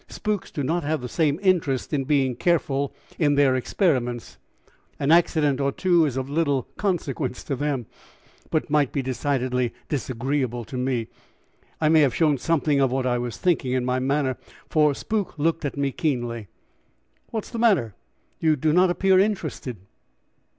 Spooks 0.07 0.49
do 0.49 0.63
not 0.63 0.83
have 0.83 1.01
the 1.01 1.07
same 1.07 1.39
interest 1.43 1.93
in 1.93 2.05
being 2.05 2.35
careful 2.35 2.91
in 3.19 3.35
their 3.35 3.55
experiments 3.55 4.39
an 4.97 5.11
accident 5.11 5.61
or 5.61 5.71
two 5.71 6.05
is 6.07 6.17
of 6.17 6.27
little 6.27 6.63
consequence 6.75 7.43
to 7.43 7.55
them, 7.55 7.85
but 8.49 8.67
might 8.71 8.91
be 8.91 9.03
decidedly 9.03 9.71
disagreeable 9.89 10.65
to 10.65 10.75
me. 10.75 11.05
I 11.79 11.87
may 11.89 12.01
have 12.01 12.15
shown 12.15 12.39
something 12.39 12.79
of 12.79 12.91
what 12.91 13.05
I 13.05 13.19
was 13.19 13.37
thinking 13.37 13.73
in 13.73 13.85
my 13.85 13.99
manner, 13.99 14.37
for 14.67 14.95
Spook 14.95 15.37
looked 15.37 15.65
at 15.65 15.77
me 15.77 15.91
keenly. 15.91 16.47
"What 17.29 17.45
is 17.45 17.51
the 17.51 17.59
matter? 17.59 17.93
You 18.39 18.55
do 18.55 18.73
not 18.73 18.89
appear 18.89 19.19
interested." 19.19 19.77